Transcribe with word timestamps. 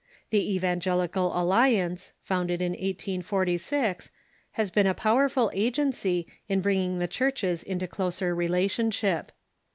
The 0.31 0.55
Evangelical 0.55 1.39
Alliance, 1.39 2.13
founded 2.23 2.59
in 2.59 2.71
1846, 2.71 4.09
has 4.53 4.71
been 4.71 4.87
a 4.87 4.95
powerful 4.95 5.51
agency 5.53 6.25
in 6.49 6.61
bring 6.61 6.79
ing 6.81 6.97
the 6.97 7.07
churches 7.07 7.61
into 7.61 7.85
closer 7.85 8.33
relationship. 8.33 9.31